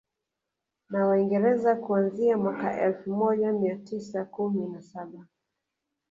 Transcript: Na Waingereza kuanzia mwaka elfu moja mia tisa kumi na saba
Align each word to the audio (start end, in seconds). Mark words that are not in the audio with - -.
Na 0.89 1.05
Waingereza 1.07 1.75
kuanzia 1.75 2.37
mwaka 2.37 2.81
elfu 2.81 3.09
moja 3.15 3.51
mia 3.51 3.75
tisa 3.75 4.25
kumi 4.25 4.67
na 4.69 4.81
saba 4.81 5.27